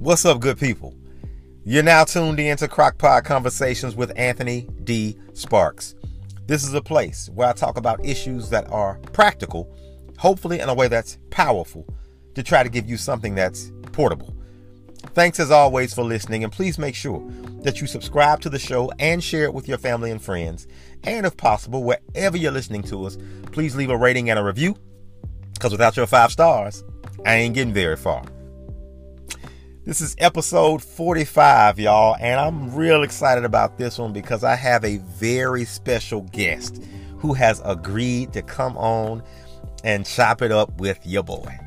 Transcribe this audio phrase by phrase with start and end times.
[0.00, 0.94] What's up, good people?
[1.62, 5.18] You're now tuned in to Crockpot Conversations with Anthony D.
[5.34, 5.94] Sparks.
[6.46, 9.70] This is a place where I talk about issues that are practical,
[10.16, 11.86] hopefully in a way that's powerful,
[12.34, 14.34] to try to give you something that's portable.
[15.12, 17.22] Thanks as always for listening, and please make sure
[17.62, 20.66] that you subscribe to the show and share it with your family and friends.
[21.04, 23.18] And if possible, wherever you're listening to us,
[23.52, 24.76] please leave a rating and a review,
[25.52, 26.84] because without your five stars,
[27.26, 28.24] I ain't getting very far.
[29.82, 34.84] This is episode 45, y'all, and I'm real excited about this one because I have
[34.84, 36.84] a very special guest
[37.16, 39.22] who has agreed to come on
[39.82, 41.58] and chop it up with your boy.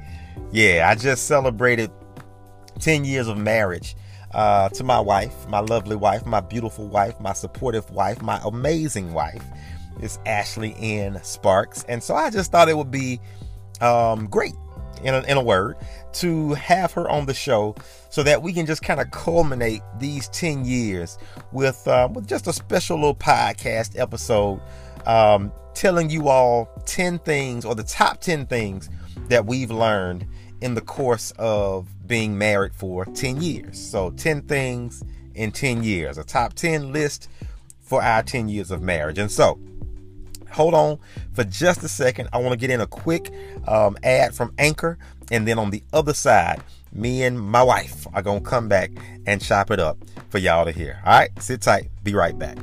[0.52, 1.90] Yeah, I just celebrated
[2.78, 3.96] 10 years of marriage
[4.36, 9.12] uh, to my wife, my lovely wife, my beautiful wife, my supportive wife, my amazing
[9.14, 9.44] wife.
[10.02, 11.20] It's Ashley N.
[11.24, 11.84] Sparks.
[11.90, 13.20] And so I just thought it would be
[13.82, 14.54] um, great
[15.04, 15.78] in a, in a word,
[16.14, 17.76] to have her on the show
[18.14, 21.18] so that we can just kind of culminate these 10 years
[21.52, 24.62] with, uh, with just a special little podcast episode
[25.08, 28.88] um, telling you all 10 things or the top 10 things
[29.30, 30.28] that we've learned
[30.62, 33.80] in the course of being married for 10 years.
[33.80, 35.02] So, 10 things
[35.34, 37.30] in 10 years, a top 10 list
[37.82, 39.18] for our 10 years of marriage.
[39.18, 39.60] And so,
[40.52, 41.00] hold on
[41.34, 42.30] for just a second.
[42.32, 43.34] I want to get in a quick
[43.68, 45.00] um, ad from Anchor,
[45.32, 46.62] and then on the other side,
[46.94, 48.92] me and my wife are going to come back
[49.26, 49.98] and chop it up
[50.30, 51.02] for y'all to hear.
[51.06, 51.90] All right, sit tight.
[52.04, 52.58] Be right back.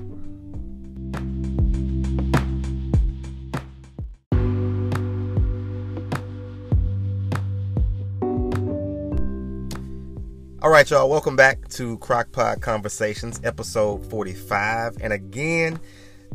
[10.63, 14.99] All right, y'all, welcome back to Crockpot Conversations, episode 45.
[15.01, 15.81] And again,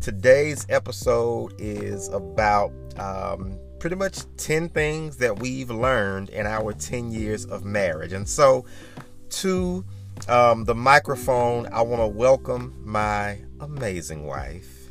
[0.02, 7.12] Today's episode is about um, pretty much 10 things that we've learned in our 10
[7.12, 8.14] years of marriage.
[8.14, 8.66] And so,
[9.30, 9.86] to
[10.28, 14.90] um, the microphone, I want to welcome my amazing wife,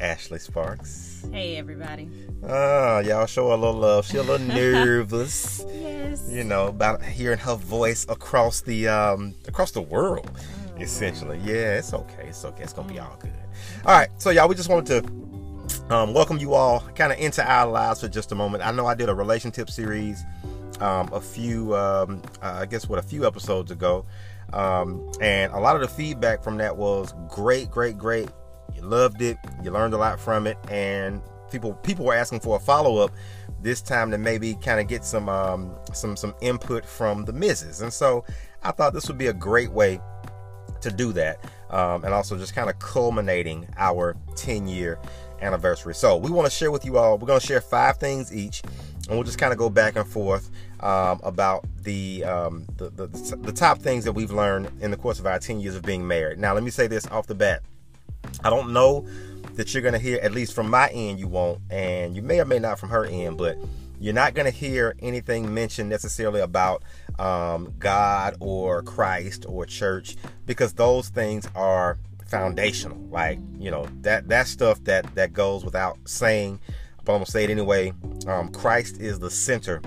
[0.00, 1.26] Ashley Sparks.
[1.30, 2.08] Hey, everybody.
[2.48, 4.06] Ah, y'all show a little love.
[4.06, 5.62] She's a little nervous.
[5.68, 6.26] yes.
[6.30, 11.38] You know, about hearing her voice across the um across the world, oh, essentially.
[11.44, 12.28] Yeah, it's okay.
[12.28, 12.62] It's okay.
[12.62, 13.34] It's gonna be all good.
[13.84, 15.31] All right, so y'all, we just wanted to
[15.90, 18.64] um, welcome you all kind of into our lives for just a moment.
[18.64, 20.24] I know I did a relationship series
[20.80, 24.04] um, a few, um, uh, I guess, what a few episodes ago,
[24.52, 28.28] um, and a lot of the feedback from that was great, great, great.
[28.74, 32.56] You loved it, you learned a lot from it, and people people were asking for
[32.56, 33.12] a follow up
[33.60, 37.82] this time to maybe kind of get some um, some some input from the misses,
[37.82, 38.24] and so
[38.62, 40.00] I thought this would be a great way
[40.80, 41.38] to do that
[41.72, 44.98] um, and also just kind of culminating our 10 year
[45.42, 45.94] anniversary.
[45.94, 48.62] So we want to share with you all, we're going to share five things each,
[49.08, 53.06] and we'll just kind of go back and forth um, about the, um, the, the,
[53.36, 56.06] the top things that we've learned in the course of our 10 years of being
[56.06, 56.38] married.
[56.38, 57.62] Now, let me say this off the bat.
[58.44, 59.06] I don't know
[59.54, 62.40] that you're going to hear, at least from my end, you won't, and you may
[62.40, 63.58] or may not from her end, but
[64.02, 66.82] you're not going to hear anything mentioned necessarily about
[67.18, 70.16] um, God or Christ or church
[70.46, 71.98] because those things are
[72.32, 72.98] foundational.
[73.10, 76.58] Like you know that that stuff that that goes without saying,
[77.04, 77.92] but I'm gonna say it anyway.
[78.26, 79.82] Um, Christ is the center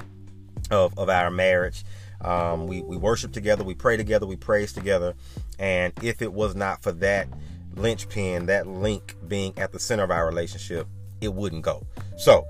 [0.71, 1.83] of of our marriage.
[2.21, 5.15] Um, we we worship together, we pray together, we praise together,
[5.59, 7.27] and if it was not for that
[7.75, 10.87] linchpin, that link being at the center of our relationship,
[11.21, 11.85] it wouldn't go.
[12.15, 12.45] So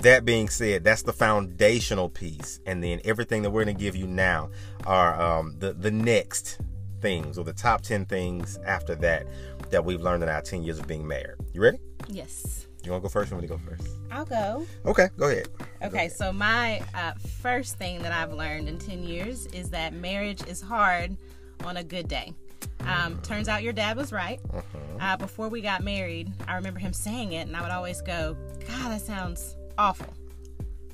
[0.00, 3.94] that being said, that's the foundational piece, and then everything that we're going to give
[3.94, 4.48] you now
[4.86, 6.60] are um, the the next
[7.00, 9.26] things or the top ten things after that
[9.70, 11.36] that we've learned in our ten years of being married.
[11.52, 11.78] You ready?
[12.08, 12.66] Yes.
[12.84, 13.32] You want to go first?
[13.32, 13.88] Or want to go first?
[14.10, 14.66] I'll go.
[14.86, 15.48] Okay, go ahead.
[15.82, 16.12] Okay, go ahead.
[16.12, 20.60] so my uh, first thing that I've learned in ten years is that marriage is
[20.60, 21.16] hard
[21.64, 22.32] on a good day.
[22.80, 24.40] Um, turns out your dad was right.
[24.52, 24.78] Uh-huh.
[25.00, 28.36] Uh, before we got married, I remember him saying it, and I would always go,
[28.66, 30.12] "God, that sounds awful.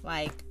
[0.03, 0.44] Like,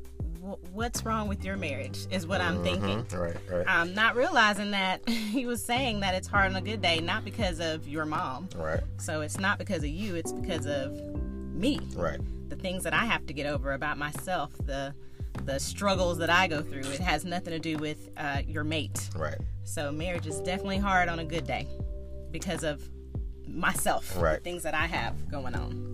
[0.71, 2.05] what's wrong with your marriage?
[2.11, 3.03] Is what I'm thinking.
[3.03, 3.17] Mm-hmm.
[3.17, 3.65] Right, right.
[3.67, 7.23] I'm not realizing that he was saying that it's hard on a good day, not
[7.23, 8.49] because of your mom.
[8.55, 8.81] Right.
[8.97, 10.15] So it's not because of you.
[10.15, 10.93] It's because of
[11.53, 11.79] me.
[11.95, 12.19] Right.
[12.49, 14.51] The things that I have to get over about myself.
[14.65, 14.93] The
[15.45, 16.81] the struggles that I go through.
[16.81, 19.09] It has nothing to do with uh, your mate.
[19.15, 19.37] Right.
[19.63, 21.67] So marriage is definitely hard on a good day
[22.31, 22.87] because of
[23.47, 24.15] myself.
[24.15, 24.35] Right.
[24.35, 25.92] The things that I have going on.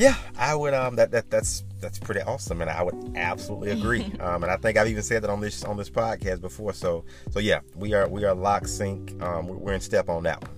[0.00, 0.72] Yeah, I would.
[0.72, 4.10] Um, that that that's that's pretty awesome, and I would absolutely agree.
[4.20, 6.72] um, and I think I've even said that on this on this podcast before.
[6.72, 9.22] So so yeah, we are we are lock sync.
[9.22, 10.56] Um, we're in step on that one.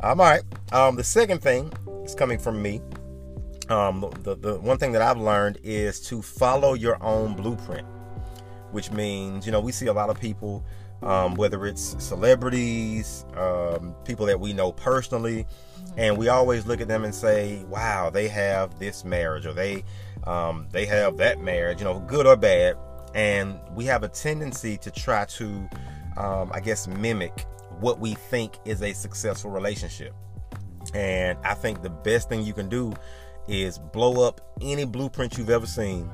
[0.00, 0.42] Um, all right.
[0.72, 1.72] Um, the second thing
[2.04, 2.80] is coming from me.
[3.68, 7.86] Um, the the one thing that I've learned is to follow your own blueprint,
[8.72, 10.64] which means you know we see a lot of people
[11.02, 15.46] um, whether it's celebrities, um, people that we know personally,
[15.96, 19.84] and we always look at them and say, "Wow, they have this marriage, or they
[20.24, 22.76] um, they have that marriage, you know, good or bad."
[23.14, 25.68] And we have a tendency to try to,
[26.16, 27.46] um, I guess, mimic
[27.80, 30.14] what we think is a successful relationship.
[30.94, 32.92] And I think the best thing you can do
[33.48, 36.10] is blow up any blueprint you've ever seen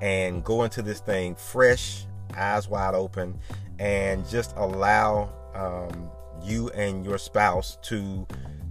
[0.00, 2.06] and go into this thing fresh,
[2.36, 3.38] eyes wide open,
[3.78, 6.10] and just allow um,
[6.42, 8.26] you and your spouse to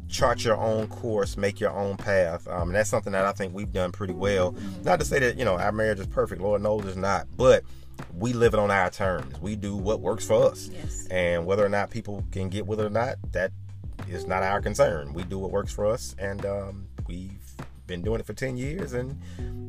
[0.08, 2.48] chart your own course, make your own path.
[2.48, 4.56] Um, and that's something that I think we've done pretty well.
[4.84, 7.64] Not to say that, you know, our marriage is perfect, Lord knows it's not, but
[8.14, 9.40] we live it on our terms.
[9.42, 10.70] We do what works for us.
[10.72, 11.08] Yes.
[11.08, 13.52] And whether or not people can get with it or not, that
[14.08, 15.14] is not our concern.
[15.14, 17.47] We do what works for us, and um, we've
[17.88, 19.20] been doing it for 10 years, and,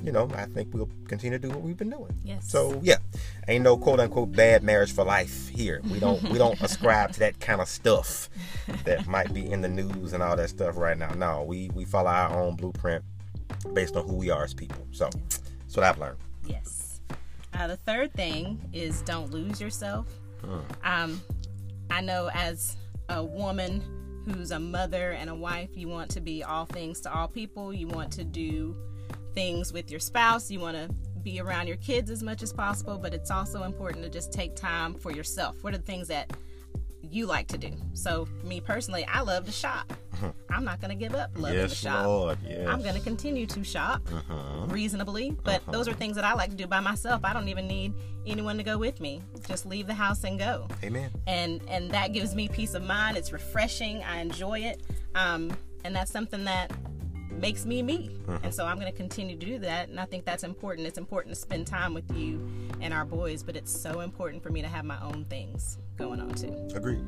[0.03, 2.15] you know, I think we'll continue to do what we've been doing.
[2.25, 2.51] Yes.
[2.51, 2.97] So, yeah,
[3.47, 5.81] ain't no quote unquote bad marriage for life here.
[5.91, 8.29] We don't we don't ascribe to that kind of stuff
[8.85, 11.11] that might be in the news and all that stuff right now.
[11.15, 13.05] No, we we follow our own blueprint
[13.73, 14.87] based on who we are as people.
[14.91, 16.19] So, that's what I've learned.
[16.45, 17.01] Yes.
[17.55, 20.07] Uh, the third thing is don't lose yourself.
[20.85, 21.21] Um,
[21.91, 22.77] I know as
[23.09, 23.83] a woman
[24.31, 27.73] who's a mother and a wife, you want to be all things to all people.
[27.73, 28.77] You want to do
[29.35, 30.51] things with your spouse.
[30.51, 30.89] You want to
[31.23, 34.55] be around your kids as much as possible, but it's also important to just take
[34.57, 35.63] time for yourself.
[35.63, 36.33] What are the things that
[37.13, 37.73] you like to do?
[37.95, 39.93] So, me personally, I love to shop.
[40.15, 40.33] Uh-huh.
[40.51, 42.07] I'm not going to give up loving to shop.
[42.07, 42.39] Lord.
[42.47, 42.69] Yes.
[42.69, 44.67] I'm going to continue to shop uh-huh.
[44.69, 45.73] reasonably, but uh-huh.
[45.73, 47.21] those are things that I like to do by myself.
[47.25, 47.95] I don't even need
[48.27, 49.23] anyone to go with me.
[49.47, 50.69] Just leave the house and go.
[50.83, 51.11] Amen.
[51.27, 53.17] And and that gives me peace of mind.
[53.17, 54.03] It's refreshing.
[54.03, 54.83] I enjoy it.
[55.15, 56.73] Um, and that's something that
[57.31, 58.19] makes me me.
[58.43, 59.89] And so I'm going to continue to do that.
[59.89, 60.87] And I think that's important.
[60.87, 62.49] It's important to spend time with you
[62.81, 66.21] and our boys, but it's so important for me to have my own things going
[66.21, 66.55] on too.
[66.75, 67.05] Agreed.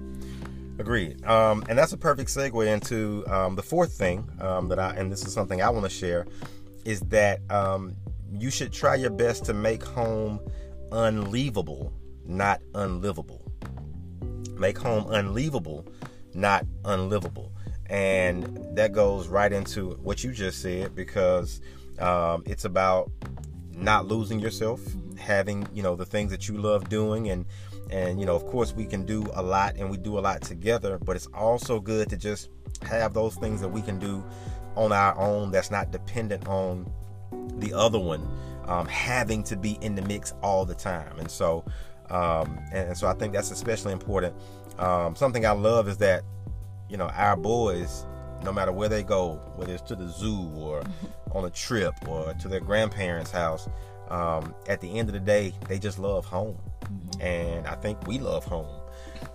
[0.78, 1.24] Agreed.
[1.26, 5.12] Um, and that's a perfect segue into um, the fourth thing um, that I, and
[5.12, 6.26] this is something I want to share,
[6.84, 7.96] is that um,
[8.32, 10.40] you should try your best to make home
[10.90, 11.92] unleavable,
[12.24, 13.42] not unlivable.
[14.58, 15.86] Make home unleavable,
[16.34, 17.52] not unlivable.
[17.90, 21.60] And that goes right into what you just said because
[21.98, 23.10] um, it's about
[23.74, 24.80] not losing yourself,
[25.18, 27.44] having you know the things that you love doing, and
[27.90, 30.40] and you know of course we can do a lot and we do a lot
[30.40, 32.48] together, but it's also good to just
[32.82, 34.24] have those things that we can do
[34.76, 36.90] on our own that's not dependent on
[37.58, 38.26] the other one
[38.70, 41.18] um, having to be in the mix all the time.
[41.18, 41.64] And so,
[42.08, 44.34] um, and, so I think that's especially important.
[44.78, 46.22] Um, something I love is that,
[46.90, 48.04] you know, our boys,
[48.42, 50.82] no matter where they go, whether it's to the zoo or
[51.32, 53.68] on a trip or to their grandparents' house,
[54.08, 56.58] um, at the end of the day, they just love home.
[57.20, 58.68] And I think we love home.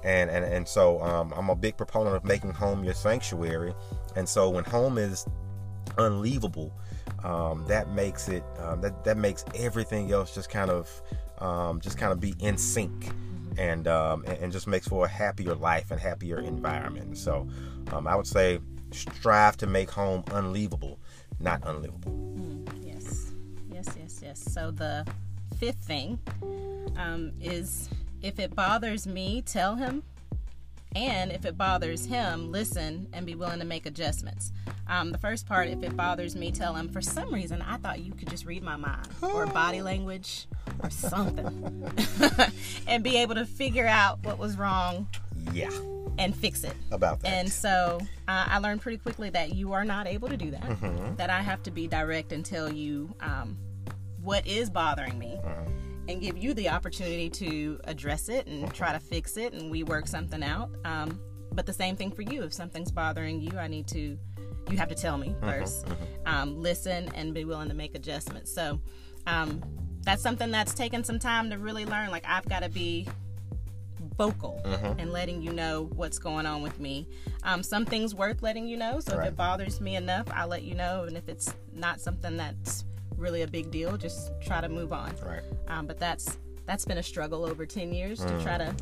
[0.03, 3.73] And, and, and so um, I'm a big proponent of making home your sanctuary.
[4.15, 5.25] And so when home is
[5.97, 6.71] unleavable,
[7.23, 10.89] um, that makes it um, that that makes everything else just kind of
[11.39, 13.11] um, just kind of be in sync,
[13.57, 17.17] and, um, and just makes for a happier life and happier environment.
[17.17, 17.47] So
[17.91, 18.59] um, I would say
[18.91, 20.97] strive to make home unleavable,
[21.39, 22.13] not unlivable.
[22.81, 23.31] Yes,
[23.71, 24.53] yes, yes, yes.
[24.53, 25.05] So the
[25.59, 26.19] fifth thing
[26.97, 27.89] um, is
[28.21, 30.03] if it bothers me, tell him.
[30.95, 34.51] And if it bothers him, listen and be willing to make adjustments.
[34.87, 36.87] Um, the first part, if it bothers me, tell him.
[36.89, 40.47] For some reason, I thought you could just read my mind or body language
[40.81, 41.91] or something
[42.87, 45.07] and be able to figure out what was wrong
[45.51, 45.71] Yeah,
[46.17, 46.73] and fix it.
[46.91, 47.27] about that.
[47.33, 50.61] And so uh, I learned pretty quickly that you are not able to do that.
[50.61, 51.15] Mm-hmm.
[51.15, 53.57] That I have to be direct and tell you um,
[54.21, 55.69] what is bothering me Uh-huh.
[56.07, 59.83] And give you the opportunity to address it and try to fix it and we
[59.83, 60.69] work something out.
[60.85, 61.19] Um,
[61.51, 62.43] but the same thing for you.
[62.43, 64.17] If something's bothering you, I need to,
[64.69, 65.95] you have to tell me 1st
[66.25, 68.53] Um, listen and be willing to make adjustments.
[68.53, 68.79] So
[69.25, 69.61] um,
[70.01, 72.11] that's something that's taken some time to really learn.
[72.11, 73.07] Like I've got to be
[74.17, 74.61] vocal
[74.97, 77.07] and letting you know what's going on with me.
[77.43, 78.99] Um, some things worth letting you know.
[78.99, 81.03] So if it bothers me enough, I'll let you know.
[81.03, 82.85] And if it's not something that's
[83.17, 85.13] really a big deal, just try to move on.
[85.25, 85.41] right.
[85.67, 88.37] Um, but that's that's been a struggle over ten years Mm.
[88.37, 88.75] to try to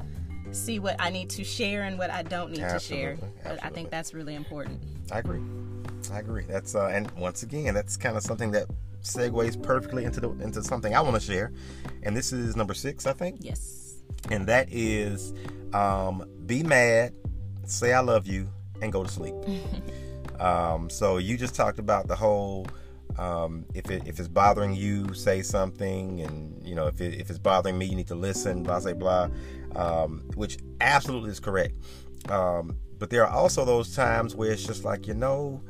[0.51, 3.11] see what I need to share and what I don't need to share.
[3.13, 4.79] Absolutely, But I think that's really important.
[5.11, 5.41] I agree.
[6.11, 6.43] I agree.
[6.47, 8.67] That's uh, and once again, that's kind of something that
[9.01, 11.51] segues perfectly into the into something I want to share,
[12.03, 13.95] and this is number six, I think, Yes.
[14.31, 15.33] and that is
[15.73, 17.13] um, be mad,
[17.65, 18.47] say I love you,
[18.81, 19.33] and go to sleep.
[20.39, 22.67] um, so you just talked about the whole
[23.17, 27.29] Um, if it if it's bothering you, say something, and you know if it, if
[27.29, 28.63] it's bothering me, you need to listen.
[28.63, 29.29] Blah blah blah,
[29.75, 31.75] um, which absolutely is correct.
[32.29, 35.62] Um, but there are also those times where it's just like you know,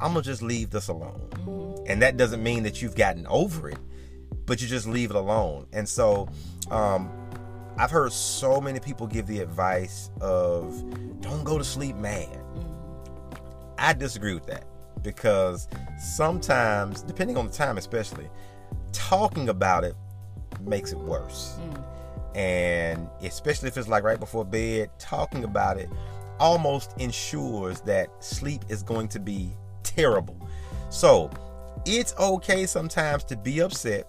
[0.00, 1.84] I'm gonna just leave this alone, mm-hmm.
[1.90, 3.78] and that doesn't mean that you've gotten over it,
[4.46, 5.66] but you just leave it alone.
[5.72, 6.28] And so,
[6.70, 7.10] um,
[7.78, 10.84] I've heard so many people give the advice of
[11.22, 12.28] don't go to sleep mad.
[12.28, 12.66] Mm-hmm.
[13.78, 14.69] I disagree with that
[15.02, 18.28] because sometimes, depending on the time, especially,
[18.92, 19.94] talking about it
[20.60, 21.58] makes it worse.
[21.60, 21.84] Mm.
[22.36, 25.88] And especially if it's like right before bed, talking about it
[26.38, 29.50] almost ensures that sleep is going to be
[29.82, 30.36] terrible.
[30.88, 31.30] So
[31.84, 34.08] it's okay sometimes to be upset,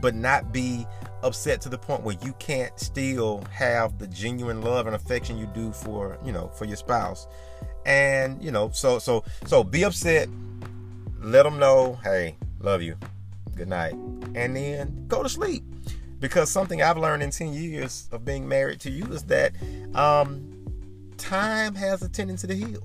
[0.00, 0.86] but not be
[1.22, 5.46] upset to the point where you can't still have the genuine love and affection you
[5.54, 7.26] do for you know for your spouse
[7.86, 10.28] and you know so so so be upset.
[11.20, 12.96] Let them know hey love you.
[13.56, 13.94] Good night.
[14.34, 15.64] And then go to sleep.
[16.18, 19.52] Because something i've learned in 10 years of being married to you is that
[19.94, 20.46] um
[21.16, 22.82] time has a tendency to heal.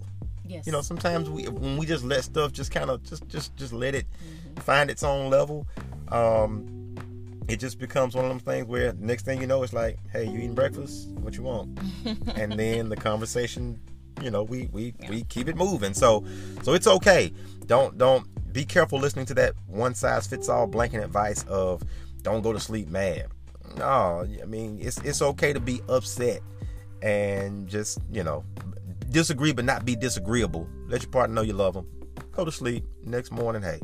[0.47, 0.65] Yes.
[0.65, 3.73] You know sometimes we when we just let stuff just kind of just just just
[3.73, 4.61] let it mm-hmm.
[4.61, 5.67] find its own level
[6.09, 6.71] um
[7.47, 10.25] it just becomes one of them things where next thing you know it's like hey
[10.25, 11.09] you eating breakfast?
[11.09, 11.79] What you want?
[12.35, 13.79] And then the conversation
[14.21, 15.09] you know we we yeah.
[15.09, 15.93] we keep it moving.
[15.93, 16.25] So
[16.63, 17.31] so it's okay.
[17.65, 21.83] Don't don't be careful listening to that one size fits all blanket advice of
[22.21, 23.27] don't go to sleep mad.
[23.77, 26.41] No i mean it's it's okay to be upset
[27.01, 28.45] and just you know
[29.09, 30.67] disagree but not be disagreeable.
[30.87, 31.87] Let your partner know you love them
[32.31, 33.61] go to sleep next morning.
[33.61, 33.79] Hey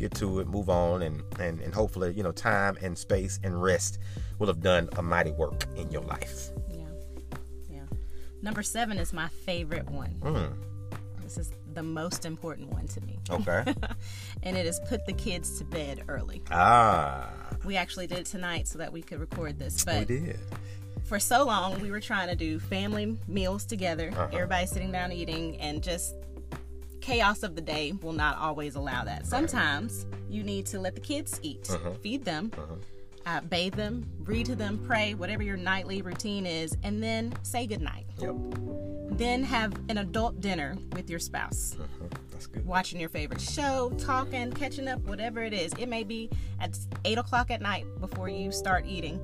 [0.00, 3.62] get to it move on and and, and hopefully you know time and space and
[3.62, 3.98] rest
[4.38, 6.50] will have done a mighty work in your life
[8.42, 10.14] Number seven is my favorite one.
[10.20, 10.52] Mm.
[11.22, 13.18] This is the most important one to me.
[13.30, 13.64] Okay.
[14.42, 16.42] and it is put the kids to bed early.
[16.50, 17.30] Ah.
[17.64, 19.84] We actually did it tonight so that we could record this.
[19.84, 20.40] But we did.
[21.04, 24.28] For so long, we were trying to do family meals together, uh-huh.
[24.32, 26.14] everybody sitting down eating, and just
[27.00, 29.26] chaos of the day will not always allow that.
[29.26, 31.92] Sometimes you need to let the kids eat, uh-huh.
[32.02, 32.50] feed them.
[32.56, 32.74] Uh-huh
[33.30, 37.66] uh, bathe them, read to them, pray, whatever your nightly routine is, and then say
[37.66, 38.06] goodnight.
[38.18, 38.34] Yep.
[39.12, 41.76] Then have an adult dinner with your spouse.
[41.78, 42.06] Uh-huh.
[42.32, 42.66] That's good.
[42.66, 45.72] Watching your favorite show, talking, catching up, whatever it is.
[45.78, 49.20] It may be at 8 o'clock at night before you start eating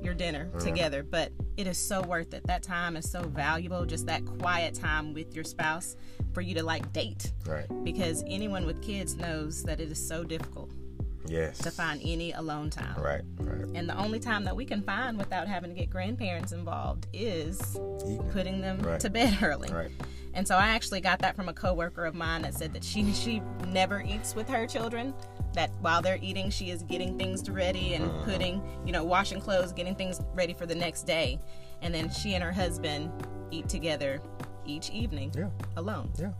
[0.00, 0.64] your dinner uh-huh.
[0.64, 2.46] together, but it is so worth it.
[2.46, 5.96] That time is so valuable, just that quiet time with your spouse
[6.32, 7.32] for you to like date.
[7.46, 7.66] Right.
[7.82, 10.70] Because anyone with kids knows that it is so difficult
[11.28, 11.58] Yes.
[11.58, 13.00] To find any alone time.
[13.00, 13.68] Right, right.
[13.74, 17.60] And the only time that we can find without having to get grandparents involved is
[17.76, 18.30] Eating.
[18.32, 19.00] putting them right.
[19.00, 19.70] to bed early.
[19.72, 19.90] Right.
[20.34, 23.12] And so I actually got that from a coworker of mine that said that she
[23.12, 25.14] she never eats with her children.
[25.54, 28.24] That while they're eating, she is getting things ready and uh-huh.
[28.24, 31.40] putting, you know, washing clothes, getting things ready for the next day.
[31.82, 33.10] And then she and her husband
[33.50, 34.20] eat together
[34.66, 35.48] each evening yeah.
[35.76, 36.12] alone.
[36.18, 36.32] Yeah.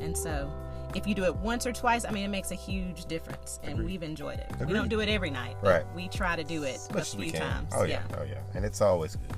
[0.00, 0.50] And so
[0.94, 3.74] if you do it once or twice, I mean, it makes a huge difference, and
[3.74, 3.86] Agreed.
[3.86, 4.46] we've enjoyed it.
[4.54, 4.68] Agreed.
[4.68, 5.84] We don't do it every night, right?
[5.94, 7.72] We try to do it a few times.
[7.74, 8.02] Oh yeah.
[8.10, 9.36] yeah, oh yeah, and it's always good.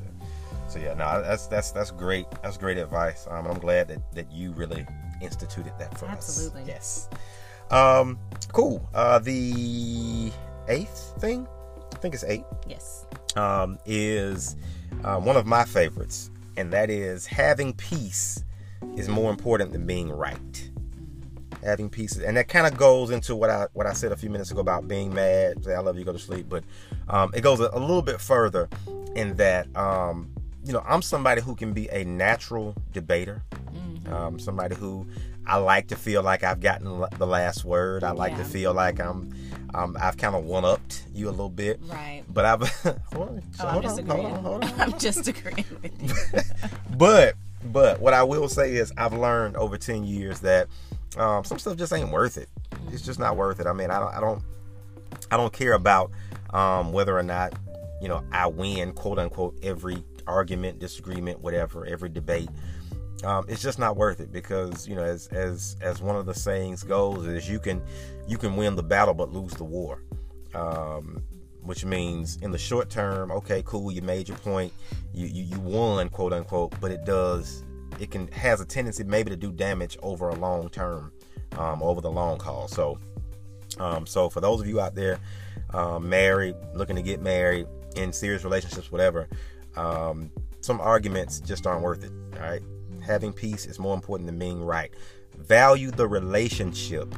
[0.69, 2.27] So yeah, no, that's that's that's great.
[2.43, 3.27] That's great advice.
[3.29, 4.87] Um, I'm glad that that you really
[5.21, 6.63] instituted that for Absolutely.
[6.63, 6.69] us.
[6.69, 6.73] Absolutely.
[6.73, 7.09] Yes.
[7.71, 8.19] Um,
[8.53, 8.89] cool.
[8.95, 10.31] Uh, the
[10.69, 11.47] eighth thing,
[11.93, 12.45] I think it's eight.
[12.69, 13.07] Yes.
[13.37, 14.57] Um, is
[15.05, 18.45] uh, one of my favorites, and that is having peace
[18.97, 20.70] is more important than being right
[21.63, 24.31] having pieces, and that kind of goes into what I what I said a few
[24.31, 25.65] minutes ago about being mad.
[25.65, 26.65] Say I love you, go to sleep, but
[27.09, 28.69] um, it goes a, a, little bit further
[29.15, 30.31] in that um,
[30.65, 34.13] you know I'm somebody who can be a natural debater, mm-hmm.
[34.13, 35.07] um, somebody who
[35.47, 38.05] I like to feel like I've gotten the last word.
[38.05, 38.39] I like yeah.
[38.39, 39.35] to feel like I'm
[39.75, 41.81] um, I've kind of one upped you a little bit.
[41.83, 42.23] Right.
[42.29, 42.69] But I've
[43.13, 46.41] hold on, oh, hold, I'm on, hold on, hold on, I'm just agreeing with you.
[46.97, 50.69] but but what I will say is I've learned over 10 years that
[51.17, 52.49] um, some stuff just ain't worth it.
[52.93, 53.67] It's just not worth it.
[53.67, 54.43] I mean, I don't, I don't,
[55.31, 56.11] I don't care about
[56.51, 57.55] um, whether or not
[58.01, 62.49] you know I win, quote unquote, every argument, disagreement, whatever, every debate.
[63.25, 66.35] Um, it's just not worth it because you know, as as as one of the
[66.35, 67.83] sayings goes, is you can
[68.27, 70.03] you can win the battle but lose the war.
[70.55, 71.23] Um,
[71.63, 74.73] which means in the short term, okay, cool, you made your point,
[75.13, 77.65] you, you you won, quote unquote, but it does
[78.01, 81.13] it can has a tendency maybe to do damage over a long term,
[81.59, 82.67] um, over the long haul.
[82.67, 82.99] So,
[83.79, 85.19] um, so for those of you out there,
[85.75, 87.67] um, married, looking to get married,
[87.97, 89.29] in serious relationships, whatever,
[89.77, 90.31] um,
[90.61, 92.13] some arguments just aren't worth it.
[92.35, 92.63] All right,
[93.05, 94.93] having peace is more important than being right.
[95.37, 97.15] Value the relationship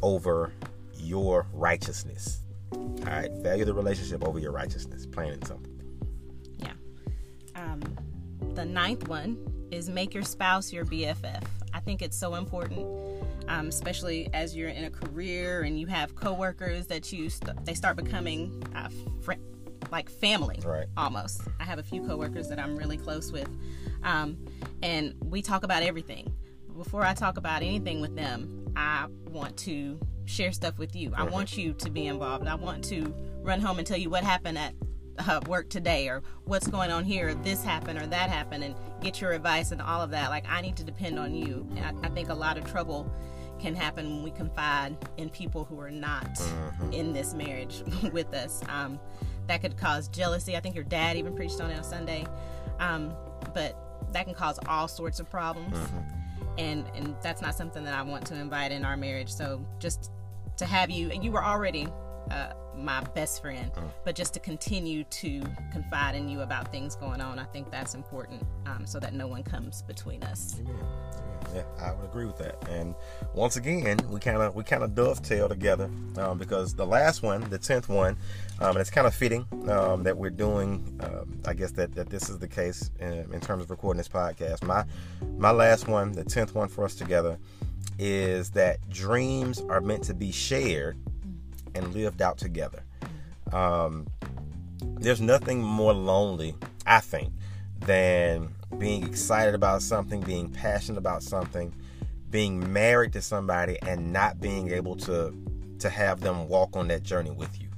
[0.00, 0.52] over
[0.94, 2.42] your righteousness.
[2.72, 5.06] All right, value the relationship over your righteousness.
[5.06, 5.72] Plain and simple.
[6.58, 6.72] Yeah.
[7.56, 7.80] Um,
[8.54, 9.36] the ninth one
[9.70, 11.42] is make your spouse your BFF.
[11.72, 12.86] I think it's so important,
[13.48, 17.74] um, especially as you're in a career and you have coworkers that you st- they
[17.74, 18.88] start becoming uh,
[19.22, 19.34] fr-
[19.90, 20.86] like family, Right.
[20.96, 21.42] almost.
[21.58, 23.48] I have a few coworkers that I'm really close with,
[24.02, 24.36] um,
[24.82, 26.32] and we talk about everything.
[26.76, 31.12] Before I talk about anything with them, I want to share stuff with you.
[31.16, 32.46] I want you to be involved.
[32.46, 33.12] I want to
[33.42, 34.74] run home and tell you what happened at
[35.28, 39.20] uh, work today or what's going on here, this happened or that happened, and get
[39.20, 40.30] your advice and all of that.
[40.30, 41.66] Like, I need to depend on you.
[41.76, 43.10] And I, I think a lot of trouble
[43.60, 46.40] can happen when we confide in people who are not
[46.92, 48.62] in this marriage with us.
[48.68, 48.98] Um,
[49.46, 50.56] that could cause jealousy.
[50.56, 52.26] I think your dad even preached on it on Sunday.
[52.78, 53.12] Um,
[53.52, 55.76] but that can cause all sorts of problems.
[56.58, 59.30] And, and that's not something that I want to invite in our marriage.
[59.30, 60.10] So just
[60.56, 61.88] to have you, and you were already
[62.30, 63.70] uh, my best friend,
[64.04, 67.94] but just to continue to confide in you about things going on, I think that's
[67.94, 70.56] important um, so that no one comes between us.
[70.60, 70.74] Amen.
[70.74, 71.10] Amen.
[71.54, 72.68] Yeah, I would agree with that.
[72.68, 72.94] And
[73.34, 77.48] once again, we kind of we kind of dovetail together um, because the last one,
[77.50, 78.16] the tenth one,
[78.60, 81.00] um, and it's kind of fitting um, that we're doing.
[81.00, 84.08] Um, I guess that, that this is the case in, in terms of recording this
[84.08, 84.62] podcast.
[84.62, 84.84] My
[85.38, 87.38] my last one, the tenth one for us together,
[87.98, 90.98] is that dreams are meant to be shared
[91.74, 92.82] and lived out together.
[93.52, 94.06] Um,
[94.98, 96.54] there's nothing more lonely,
[96.86, 97.32] I think,
[97.80, 101.74] than being excited about something, being passionate about something,
[102.30, 105.34] being married to somebody, and not being able to
[105.80, 107.68] to have them walk on that journey with you.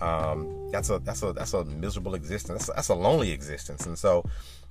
[0.00, 2.66] Um, that's a that's a that's a miserable existence.
[2.66, 3.86] That's a, that's a lonely existence.
[3.86, 4.24] And so,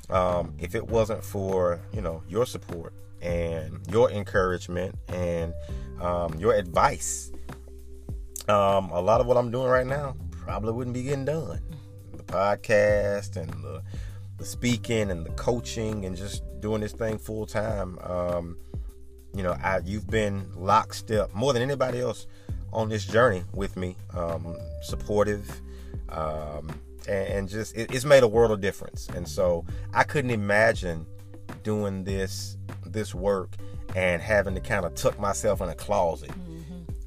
[0.09, 5.53] um, if it wasn't for you know your support and your encouragement and
[6.01, 7.31] um, your advice,
[8.47, 11.59] um, a lot of what I'm doing right now probably wouldn't be getting done.
[12.13, 13.83] The podcast and the,
[14.37, 17.99] the speaking and the coaching and just doing this thing full time.
[17.99, 18.57] Um,
[19.35, 22.27] you know, I, you've been lockstep more than anybody else
[22.73, 25.61] on this journey with me, um, supportive,
[26.09, 26.71] um,
[27.07, 29.07] and, and just it, it's made a world of difference.
[29.09, 31.05] And so I couldn't imagine
[31.63, 33.55] doing this this work
[33.95, 36.31] and having to kind of tuck myself in a closet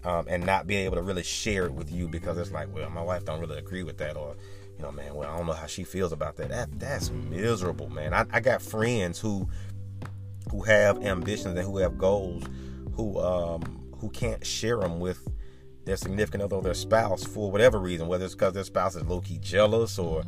[0.05, 2.89] um, and not being able to really share it with you because it's like, well,
[2.91, 4.37] my wife don't really agree with that, or
[4.77, 6.49] you know, man, well, I don't know how she feels about that.
[6.49, 8.15] That that's miserable, man.
[8.15, 9.49] I, I got friends who
[10.51, 12.45] who have ambitions and who have goals,
[12.95, 15.29] who um who can't share them with
[15.85, 19.05] their significant other or their spouse for whatever reason, whether it's because their spouse is
[19.05, 20.23] low key jealous or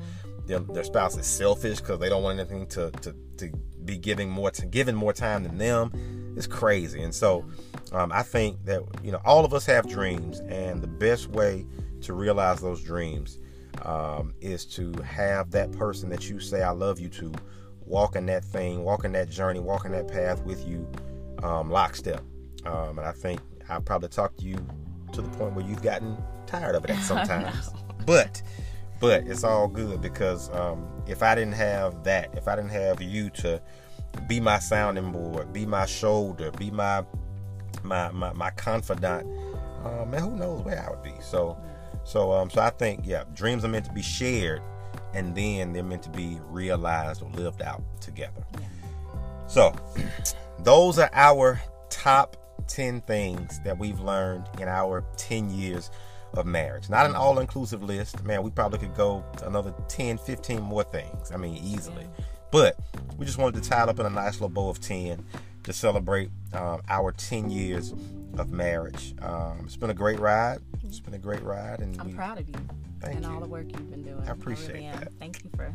[0.47, 3.51] their, their spouse is selfish because they don't want anything to, to, to
[3.85, 5.91] be giving more to giving more time than them.
[6.37, 7.45] It's crazy, and so
[7.93, 11.67] um, I think that you know all of us have dreams, and the best way
[12.03, 13.39] to realize those dreams
[13.83, 17.33] um, is to have that person that you say I love you to
[17.87, 20.91] walking that thing, walking that journey, walking that path with you,
[21.43, 22.23] um, lockstep.
[22.65, 24.57] Um, and I think I probably talked to you
[25.13, 26.17] to the point where you've gotten
[26.47, 27.71] tired of it sometimes.
[28.07, 28.43] But
[29.01, 33.03] but it's all good because um, if I didn't have that, if I didn't have
[33.03, 33.61] you to
[34.29, 37.05] be my sounding board, be my shoulder, be my
[37.83, 39.27] my my, my confidant,
[39.85, 41.15] uh, man, who knows where I would be.
[41.21, 41.57] So
[42.05, 44.63] so um so I think yeah, dreams are meant to be shared
[45.15, 48.43] and then they're meant to be realized or lived out together.
[49.47, 49.75] So,
[50.61, 52.37] those are our top
[52.69, 55.91] 10 things that we've learned in our 10 years
[56.33, 56.89] of marriage.
[56.89, 58.25] Not an all inclusive list.
[58.25, 61.31] Man, we probably could go another 10, 15 more things.
[61.33, 62.07] I mean, easily.
[62.53, 62.77] But
[63.19, 65.25] we just wanted to tie it up in a nice little bow of 10
[65.65, 67.93] to celebrate um, our 10 years
[68.39, 69.15] of marriage.
[69.23, 70.59] Um, it's been a great ride.
[70.85, 71.81] It's been a great ride.
[71.81, 72.55] And I'm we- proud of you
[73.01, 73.33] Thank and you.
[73.33, 74.23] all the work you've been doing.
[74.29, 75.13] I appreciate really that.
[75.19, 75.75] Thank you for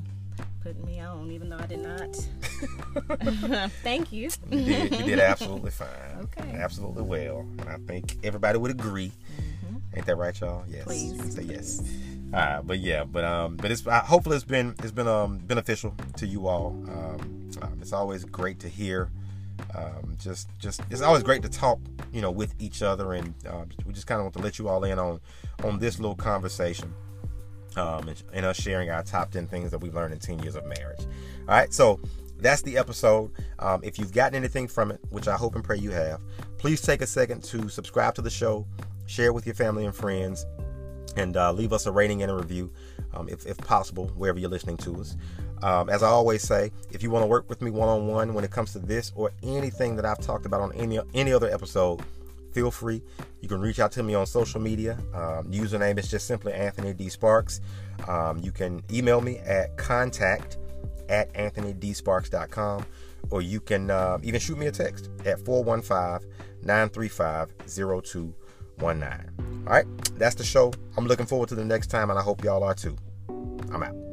[0.63, 2.15] putting me on, even though I did not.
[3.83, 4.29] Thank you.
[4.49, 5.87] You did, you did absolutely fine.
[6.37, 6.51] Okay.
[6.53, 7.39] Absolutely well.
[7.59, 9.11] And I think everybody would agree.
[9.95, 10.63] Ain't that right, y'all?
[10.69, 10.83] Yes.
[10.83, 11.33] Please.
[11.35, 11.81] Say yes.
[12.31, 15.95] Right, but yeah, but um, but it's uh, hopefully it's been it's been um beneficial
[16.17, 16.67] to you all.
[16.87, 19.09] Um, um, it's always great to hear.
[19.75, 21.79] Um, just just it's always great to talk,
[22.11, 24.67] you know, with each other, and uh, we just kind of want to let you
[24.67, 25.19] all in on
[25.63, 26.93] on this little conversation
[27.77, 30.55] um, and, and us sharing our top 10 things that we've learned in 10 years
[30.55, 31.01] of marriage.
[31.47, 31.99] All right, so
[32.39, 33.31] that's the episode.
[33.59, 36.21] Um, if you've gotten anything from it, which I hope and pray you have,
[36.57, 38.65] please take a second to subscribe to the show,
[39.05, 40.45] share it with your family and friends,
[41.17, 42.71] and uh, leave us a rating and a review
[43.13, 45.15] um, if, if possible, wherever you're listening to us.
[45.63, 48.33] Um, as I always say, if you want to work with me one on one
[48.33, 51.49] when it comes to this or anything that I've talked about on any any other
[51.49, 52.01] episode,
[52.51, 53.01] feel free.
[53.41, 54.97] You can reach out to me on social media.
[55.13, 57.09] Um, username is just simply Anthony D.
[57.09, 57.61] Sparks.
[58.07, 60.57] Um, you can email me at contact
[61.09, 62.85] at anthonydsparks.com
[63.29, 66.29] or you can uh, even shoot me a text at 415
[66.63, 68.33] 935 0219.
[69.65, 69.85] All right,
[70.17, 70.73] that's the show.
[70.97, 72.95] I'm looking forward to the next time, and I hope y'all are too.
[73.29, 74.06] I'm out.